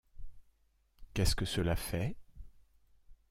Qu’est-ce 1.13 1.35
que 1.35 1.45
cela 1.45 1.75
fait? 1.75 2.15